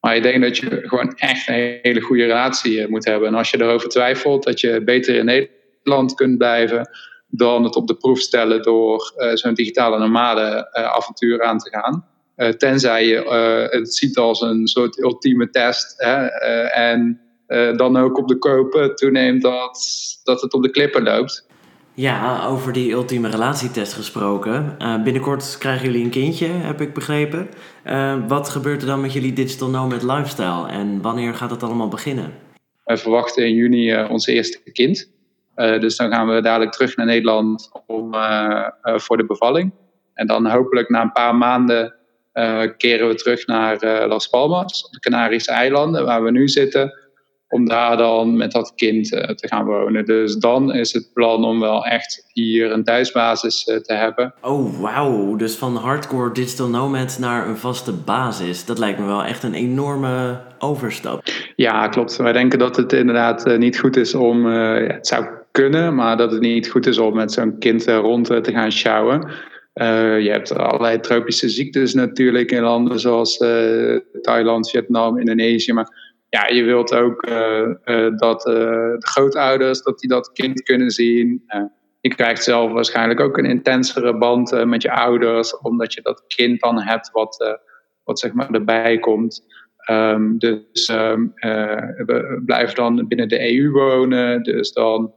Maar 0.00 0.16
ik 0.16 0.22
denk 0.22 0.42
dat 0.42 0.56
je 0.56 0.82
gewoon 0.84 1.14
echt 1.16 1.48
een 1.48 1.78
hele 1.82 2.00
goede 2.00 2.22
relatie 2.22 2.82
eh, 2.82 2.88
moet 2.88 3.04
hebben. 3.04 3.28
En 3.28 3.34
als 3.34 3.50
je 3.50 3.60
erover 3.60 3.88
twijfelt 3.88 4.44
dat 4.44 4.60
je 4.60 4.84
beter 4.84 5.14
in 5.14 5.24
Nederland 5.24 6.14
kunt 6.14 6.38
blijven 6.38 6.88
dan 7.28 7.64
het 7.64 7.76
op 7.76 7.86
de 7.86 7.96
proef 7.96 8.18
stellen 8.18 8.62
door 8.62 9.12
zo'n 9.34 9.54
digitale 9.54 9.98
nomade 9.98 10.72
avontuur 10.72 11.42
aan 11.42 11.58
te 11.58 11.70
gaan. 11.70 12.15
Uh, 12.36 12.48
tenzij 12.48 13.06
je 13.06 13.68
het 13.70 13.94
ziet 13.94 14.16
als 14.16 14.40
een 14.40 14.66
soort 14.66 14.98
ultieme 14.98 15.50
test 15.50 15.94
hè, 15.96 16.26
en 16.66 17.20
dan 17.76 17.96
ook 17.96 18.18
op 18.18 18.28
de 18.28 18.38
kopen 18.38 18.94
toeneemt 18.94 19.42
dat, 19.42 19.78
dat 20.24 20.40
het 20.40 20.52
op 20.52 20.62
de 20.62 20.70
klippen 20.70 21.02
loopt. 21.02 21.46
Ja, 21.94 22.46
over 22.46 22.72
die 22.72 22.92
ultieme 22.92 23.28
relatietest 23.28 23.92
gesproken. 23.92 24.76
Binnenkort 25.04 25.56
krijgen 25.58 25.86
jullie 25.86 26.04
een 26.04 26.10
kindje, 26.10 26.46
heb 26.46 26.80
ik 26.80 26.94
begrepen. 26.94 27.48
Wat 28.28 28.48
gebeurt 28.48 28.80
er 28.80 28.86
dan 28.86 29.00
met 29.00 29.12
jullie 29.12 29.32
digital 29.32 29.68
nomad 29.68 30.02
lifestyle 30.02 30.68
en 30.68 31.02
wanneer 31.02 31.34
gaat 31.34 31.50
het 31.50 31.62
allemaal 31.62 31.88
beginnen? 31.88 32.32
Wij 32.84 32.96
verwachten 32.96 33.46
in 33.46 33.54
juni 33.54 34.04
ons 34.04 34.26
eerste 34.26 34.72
kind. 34.72 35.10
dus 35.54 35.96
dan 35.96 36.10
gaan 36.10 36.28
we 36.28 36.40
dadelijk 36.40 36.72
terug 36.72 36.96
naar 36.96 37.06
Nederland 37.06 37.70
om, 37.86 38.14
voor 38.82 39.16
de 39.16 39.26
bevalling. 39.26 39.72
En 40.14 40.26
dan 40.26 40.46
hopelijk 40.46 40.88
na 40.88 41.02
een 41.02 41.12
paar 41.12 41.34
maanden 41.34 41.94
keren 42.76 43.08
we 43.08 43.14
terug 43.14 43.46
naar 43.46 44.06
Las 44.06 44.28
Palmas, 44.28 44.88
de 44.90 44.98
Canarische 44.98 45.50
eilanden, 45.50 46.04
waar 46.04 46.22
we 46.22 46.30
nu 46.30 46.48
zitten 46.48 47.04
om 47.48 47.68
daar 47.68 47.96
dan 47.96 48.36
met 48.36 48.52
dat 48.52 48.72
kind 48.74 49.12
uh, 49.12 49.20
te 49.20 49.48
gaan 49.48 49.64
wonen. 49.64 50.04
Dus 50.04 50.36
dan 50.36 50.74
is 50.74 50.92
het 50.92 51.10
plan 51.14 51.44
om 51.44 51.60
wel 51.60 51.84
echt 51.84 52.30
hier 52.32 52.72
een 52.72 52.84
thuisbasis 52.84 53.64
te 53.64 53.94
hebben. 53.94 54.34
Oh, 54.42 54.80
wauw. 54.80 55.36
Dus 55.36 55.54
van 55.54 55.76
hardcore 55.76 56.32
digital 56.32 56.68
nomad 56.68 57.16
naar 57.20 57.48
een 57.48 57.56
vaste 57.56 57.92
basis. 57.92 58.64
Dat 58.64 58.78
lijkt 58.78 58.98
me 58.98 59.06
wel 59.06 59.24
echt 59.24 59.42
een 59.42 59.54
enorme 59.54 60.40
overstap. 60.58 61.22
Ja, 61.56 61.88
klopt. 61.88 62.16
Wij 62.16 62.32
denken 62.32 62.58
dat 62.58 62.76
het 62.76 62.92
inderdaad 62.92 63.58
niet 63.58 63.78
goed 63.78 63.96
is 63.96 64.14
om... 64.14 64.44
het 64.44 65.06
zou 65.06 65.26
kunnen, 65.52 65.94
maar 65.94 66.16
dat 66.16 66.32
het 66.32 66.40
niet 66.40 66.70
goed 66.70 66.86
is 66.86 66.98
om 66.98 67.14
met 67.14 67.32
zo'n 67.32 67.58
kind 67.58 67.86
rond 67.86 68.26
te 68.26 68.52
gaan 68.52 68.72
sjouwen. 68.72 69.30
Je 70.22 70.28
hebt 70.30 70.56
allerlei 70.56 71.00
tropische 71.00 71.48
ziektes 71.48 71.94
natuurlijk 71.94 72.50
in 72.50 72.62
landen 72.62 73.00
zoals 73.00 73.36
Thailand, 74.22 74.70
Vietnam, 74.70 75.18
Indonesië... 75.18 75.72
Maar 75.72 76.04
ja, 76.28 76.46
je 76.46 76.62
wilt 76.62 76.94
ook 76.94 77.26
uh, 77.28 78.16
dat 78.16 78.42
de 78.42 78.96
grootouders 78.98 79.82
dat 79.82 79.98
die 79.98 80.08
dat 80.08 80.32
kind 80.32 80.62
kunnen 80.62 80.90
zien. 80.90 81.42
je 82.00 82.08
krijgt 82.08 82.44
zelf 82.44 82.72
waarschijnlijk 82.72 83.20
ook 83.20 83.38
een 83.38 83.44
intensere 83.44 84.18
band 84.18 84.64
met 84.64 84.82
je 84.82 84.92
ouders, 84.92 85.58
omdat 85.58 85.94
je 85.94 86.02
dat 86.02 86.24
kind 86.26 86.60
dan 86.60 86.82
hebt 86.82 87.10
wat, 87.10 87.58
wat 88.04 88.18
zeg 88.18 88.32
maar 88.32 88.50
erbij 88.50 88.98
komt. 88.98 89.44
Um, 89.90 90.38
dus 90.38 90.88
um, 90.88 91.32
we 92.06 92.42
blijven 92.44 92.74
dan 92.74 93.08
binnen 93.08 93.28
de 93.28 93.54
EU 93.54 93.70
wonen, 93.70 94.42
dus 94.42 94.72
dan 94.72 95.14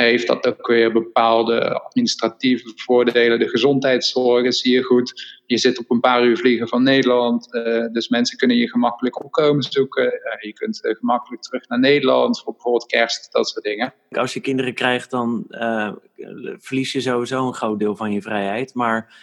heeft 0.00 0.26
dat 0.26 0.46
ook 0.46 0.66
weer 0.66 0.92
bepaalde 0.92 1.72
administratieve 1.72 2.72
voordelen. 2.76 3.38
De 3.38 3.48
gezondheidszorg 3.48 4.44
is 4.44 4.62
hier 4.62 4.84
goed. 4.84 5.40
Je 5.46 5.58
zit 5.58 5.78
op 5.78 5.90
een 5.90 6.00
paar 6.00 6.24
uur 6.24 6.36
vliegen 6.36 6.68
van 6.68 6.82
Nederland. 6.82 7.54
Uh, 7.54 7.86
dus 7.92 8.08
mensen 8.08 8.36
kunnen 8.36 8.56
je 8.56 8.68
gemakkelijk 8.68 9.24
opkomen 9.24 9.62
zoeken. 9.62 10.04
Uh, 10.04 10.40
je 10.40 10.52
kunt 10.52 10.84
uh, 10.84 10.94
gemakkelijk 10.94 11.42
terug 11.42 11.68
naar 11.68 11.78
Nederland 11.78 12.40
voor 12.40 12.52
bijvoorbeeld 12.52 12.86
kerst, 12.86 13.32
dat 13.32 13.48
soort 13.48 13.64
dingen. 13.64 13.94
Als 14.10 14.34
je 14.34 14.40
kinderen 14.40 14.74
krijgt, 14.74 15.10
dan 15.10 15.44
verlies 16.58 16.92
je 16.92 17.00
sowieso 17.00 17.46
een 17.46 17.54
groot 17.54 17.78
deel 17.78 17.96
van 17.96 18.12
je 18.12 18.22
vrijheid. 18.22 18.74
Maar 18.74 19.14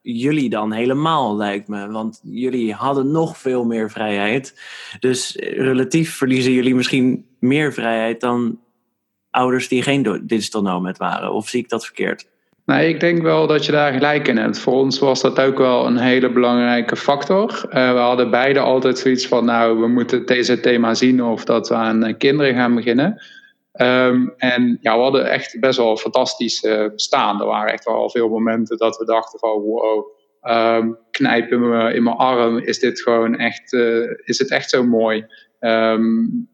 jullie 0.00 0.50
dan 0.50 0.72
helemaal, 0.72 1.36
lijkt 1.36 1.68
me. 1.68 1.90
Want 1.90 2.20
jullie 2.22 2.74
hadden 2.74 3.10
nog 3.10 3.38
veel 3.38 3.64
meer 3.64 3.90
vrijheid. 3.90 4.60
Dus 5.00 5.36
relatief 5.36 6.16
verliezen 6.16 6.52
jullie 6.52 6.74
misschien 6.74 7.26
meer 7.38 7.72
vrijheid 7.72 8.20
dan 8.20 8.60
ouders 9.32 9.68
die 9.68 9.82
geen 9.82 10.22
digital 10.24 10.62
nomad 10.62 10.96
waren? 10.96 11.32
Of 11.32 11.48
zie 11.48 11.60
ik 11.60 11.68
dat 11.68 11.84
verkeerd? 11.84 12.30
Nee, 12.64 12.88
ik 12.88 13.00
denk 13.00 13.22
wel 13.22 13.46
dat 13.46 13.66
je 13.66 13.72
daar 13.72 13.92
gelijk 13.92 14.28
in 14.28 14.36
hebt. 14.36 14.58
Voor 14.58 14.72
ons 14.72 14.98
was 14.98 15.20
dat 15.20 15.40
ook 15.40 15.58
wel 15.58 15.86
een 15.86 15.98
hele 15.98 16.32
belangrijke 16.32 16.96
factor. 16.96 17.64
Uh, 17.66 17.92
we 17.92 17.98
hadden 17.98 18.30
beide 18.30 18.60
altijd 18.60 18.98
zoiets 18.98 19.26
van, 19.26 19.44
nou, 19.44 19.80
we 19.80 19.86
moeten 19.86 20.26
deze 20.26 20.60
thema 20.60 20.94
zien 20.94 21.22
of 21.22 21.44
dat 21.44 21.68
we 21.68 21.74
aan 21.74 22.06
uh, 22.06 22.14
kinderen 22.18 22.54
gaan 22.54 22.74
beginnen. 22.74 23.22
Um, 23.80 24.34
en 24.36 24.78
ja, 24.80 24.96
we 24.96 25.02
hadden 25.02 25.30
echt 25.30 25.60
best 25.60 25.78
wel 25.78 25.96
fantastisch 25.96 26.62
uh, 26.62 26.88
bestaan. 26.88 27.40
Er 27.40 27.46
waren 27.46 27.72
echt 27.72 27.84
wel 27.84 28.10
veel 28.10 28.28
momenten 28.28 28.76
dat 28.76 28.96
we 28.96 29.04
dachten 29.04 29.38
van, 29.38 29.60
wow, 29.60 30.06
um, 30.42 30.98
knijp 31.10 31.52
in 31.52 31.68
mijn, 31.68 32.06
arm, 32.06 32.58
is 32.58 32.78
dit 32.78 33.00
gewoon 33.00 33.36
echt, 33.38 33.72
is 34.24 34.38
het 34.38 34.50
echt 34.50 34.70
zo 34.70 34.84
mooi? 34.84 35.26
Um, 35.60 36.48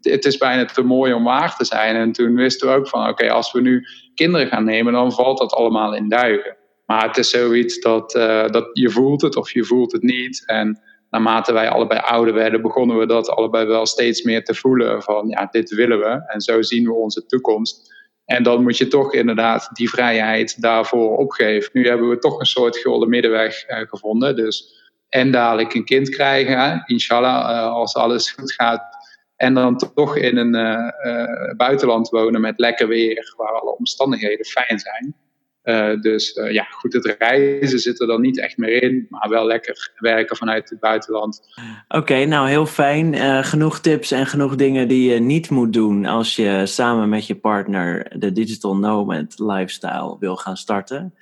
het 0.00 0.24
is 0.24 0.36
bijna 0.36 0.64
te 0.64 0.82
mooi 0.82 1.12
om 1.12 1.24
waar 1.24 1.56
te 1.56 1.64
zijn. 1.64 1.96
En 1.96 2.12
toen 2.12 2.34
wisten 2.34 2.68
we 2.68 2.74
ook 2.74 2.88
van, 2.88 3.08
oké, 3.08 3.30
als 3.30 3.52
we 3.52 3.60
nu 3.60 3.86
kinderen 4.14 4.46
gaan 4.46 4.64
nemen, 4.64 4.92
dan 4.92 5.12
valt 5.12 5.38
dat 5.38 5.52
allemaal 5.52 5.94
in 5.94 6.08
duigen. 6.08 6.56
Maar 6.86 7.06
het 7.06 7.16
is 7.16 7.30
zoiets 7.30 7.80
dat, 7.80 8.14
uh, 8.14 8.46
dat 8.46 8.70
je 8.72 8.90
voelt 8.90 9.22
het 9.22 9.36
of 9.36 9.52
je 9.52 9.64
voelt 9.64 9.92
het 9.92 10.02
niet. 10.02 10.42
En 10.46 10.80
naarmate 11.10 11.52
wij 11.52 11.68
allebei 11.68 12.00
ouder 12.00 12.34
werden, 12.34 12.62
begonnen 12.62 12.98
we 12.98 13.06
dat 13.06 13.30
allebei 13.30 13.66
wel 13.66 13.86
steeds 13.86 14.22
meer 14.22 14.44
te 14.44 14.54
voelen. 14.54 15.02
Van 15.02 15.28
ja, 15.28 15.48
dit 15.50 15.70
willen 15.70 15.98
we 15.98 16.22
en 16.26 16.40
zo 16.40 16.62
zien 16.62 16.84
we 16.84 16.92
onze 16.92 17.26
toekomst. 17.26 17.98
En 18.24 18.42
dan 18.42 18.62
moet 18.62 18.76
je 18.76 18.88
toch 18.88 19.14
inderdaad 19.14 19.70
die 19.72 19.90
vrijheid 19.90 20.62
daarvoor 20.62 21.16
opgeven. 21.16 21.70
Nu 21.72 21.86
hebben 21.86 22.08
we 22.08 22.18
toch 22.18 22.40
een 22.40 22.46
soort 22.46 22.76
gulden 22.76 23.08
middenweg 23.08 23.68
uh, 23.68 23.78
gevonden. 23.78 24.36
Dus 24.36 24.78
en 25.08 25.30
dadelijk 25.30 25.74
een 25.74 25.84
kind 25.84 26.08
krijgen, 26.08 26.82
inshallah, 26.86 27.50
uh, 27.50 27.72
als 27.72 27.94
alles 27.94 28.30
goed 28.30 28.52
gaat 28.52 28.99
en 29.40 29.54
dan 29.54 29.76
toch 29.94 30.16
in 30.16 30.36
een 30.36 30.54
uh, 30.54 31.54
buitenland 31.56 32.08
wonen 32.08 32.40
met 32.40 32.58
lekker 32.58 32.88
weer, 32.88 33.34
waar 33.36 33.60
alle 33.60 33.76
omstandigheden 33.76 34.46
fijn 34.46 34.78
zijn. 34.78 35.14
Uh, 35.64 36.00
dus 36.00 36.40
ja, 36.50 36.62
goed, 36.62 36.92
het 36.92 37.16
reizen 37.18 37.78
zit 37.78 38.00
er 38.00 38.06
dan 38.06 38.20
niet 38.20 38.40
echt 38.40 38.56
meer 38.56 38.82
in, 38.82 39.06
maar 39.08 39.28
wel 39.28 39.46
lekker 39.46 39.92
werken 39.96 40.36
vanuit 40.36 40.70
het 40.70 40.80
buitenland. 40.80 41.40
Oké, 41.88 42.24
nou 42.24 42.48
heel 42.48 42.66
fijn. 42.66 43.14
genoeg 43.44 43.80
tips 43.80 44.10
en 44.10 44.26
genoeg 44.26 44.56
dingen 44.56 44.88
die 44.88 45.12
je 45.12 45.18
niet 45.18 45.50
moet 45.50 45.72
doen 45.72 46.06
als 46.06 46.36
je 46.36 46.66
samen 46.66 47.08
met 47.08 47.26
je 47.26 47.34
partner 47.34 48.18
de 48.18 48.32
Digital 48.32 48.76
Nomad 48.76 49.38
lifestyle 49.38 50.16
wil 50.18 50.36
gaan 50.36 50.56
starten. 50.56 51.14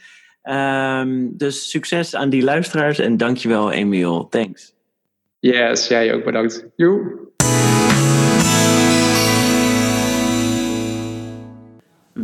Um, 0.43 1.37
dus 1.37 1.71
succes 1.71 2.15
aan 2.15 2.31
die 2.31 2.43
luisteraars 2.43 2.99
en 2.99 3.17
dankjewel 3.17 3.73
Emiel. 3.73 4.29
Thanks. 4.29 4.75
Yes, 5.39 5.89
jij 5.89 6.15
ook 6.15 6.25
bedankt. 6.25 6.67
Joe. 6.77 7.28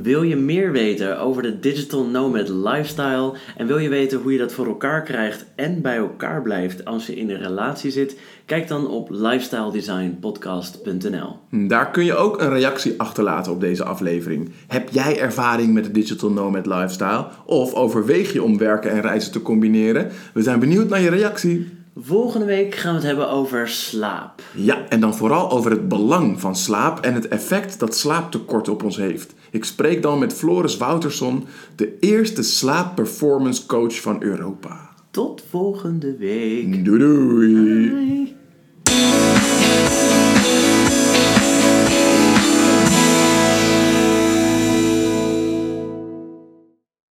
Wil 0.04 0.22
je 0.22 0.36
meer 0.36 0.72
weten 0.72 1.20
over 1.20 1.42
de 1.42 1.60
Digital 1.60 2.06
Nomad 2.06 2.48
lifestyle 2.48 3.32
en 3.56 3.66
wil 3.66 3.78
je 3.78 3.88
weten 3.88 4.20
hoe 4.20 4.32
je 4.32 4.38
dat 4.38 4.52
voor 4.52 4.66
elkaar 4.66 5.02
krijgt 5.02 5.46
en 5.54 5.82
bij 5.82 5.96
elkaar 5.96 6.42
blijft 6.42 6.84
als 6.84 7.06
je 7.06 7.16
in 7.16 7.30
een 7.30 7.42
relatie 7.42 7.90
zit? 7.90 8.18
Kijk 8.46 8.68
dan 8.68 8.88
op 8.88 9.10
lifestyledesignpodcast.nl. 9.10 11.36
Daar 11.68 11.90
kun 11.90 12.04
je 12.04 12.14
ook 12.14 12.40
een 12.40 12.50
reactie 12.50 12.94
achterlaten 12.96 13.52
op 13.52 13.60
deze 13.60 13.84
aflevering. 13.84 14.50
Heb 14.66 14.88
jij 14.88 15.20
ervaring 15.20 15.74
met 15.74 15.84
de 15.84 15.90
Digital 15.90 16.30
Nomad 16.30 16.66
lifestyle 16.66 17.26
of 17.46 17.74
overweeg 17.74 18.32
je 18.32 18.42
om 18.42 18.58
werken 18.58 18.90
en 18.90 19.00
reizen 19.00 19.32
te 19.32 19.42
combineren? 19.42 20.10
We 20.34 20.42
zijn 20.42 20.58
benieuwd 20.58 20.88
naar 20.88 21.00
je 21.00 21.10
reactie. 21.10 21.83
Volgende 21.96 22.46
week 22.46 22.74
gaan 22.74 22.90
we 22.90 22.98
het 22.98 23.06
hebben 23.06 23.30
over 23.30 23.68
slaap. 23.68 24.42
Ja, 24.54 24.88
en 24.88 25.00
dan 25.00 25.14
vooral 25.14 25.50
over 25.50 25.70
het 25.70 25.88
belang 25.88 26.40
van 26.40 26.56
slaap 26.56 27.00
en 27.00 27.14
het 27.14 27.28
effect 27.28 27.78
dat 27.78 27.96
slaaptekort 27.96 28.68
op 28.68 28.82
ons 28.82 28.96
heeft. 28.96 29.34
Ik 29.50 29.64
spreek 29.64 30.02
dan 30.02 30.18
met 30.18 30.32
Floris 30.32 30.76
Wouterson, 30.76 31.46
de 31.76 31.96
eerste 32.00 32.42
slaapperformance 32.42 33.66
coach 33.66 34.00
van 34.00 34.22
Europa. 34.22 34.90
Tot 35.10 35.44
volgende 35.48 36.16
week. 36.16 36.84
Doei 36.84 36.98
doei. 36.98 37.88
Bye. 37.90 38.43